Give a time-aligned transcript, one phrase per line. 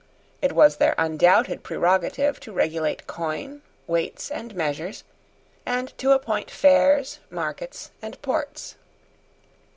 [0.41, 5.03] It was their undoubted prerogative to regulate coin, weights, and measures,
[5.63, 8.77] and to appoint fairs, markets, and ports.